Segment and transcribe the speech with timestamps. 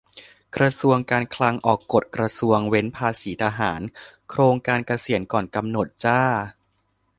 [0.55, 3.81] กระทรวงการคลัง ออกกฎกระทรวงเว้นภาษีทหาร
[4.29, 6.21] 'โครงการเกษียณก่อนกำหนด' จร้า